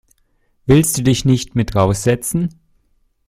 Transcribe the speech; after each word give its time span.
Willst 0.65 0.97
du 0.97 1.03
dich 1.03 1.25
nicht 1.25 1.53
mit 1.53 1.75
raus 1.75 2.01
setzen? 2.01 2.59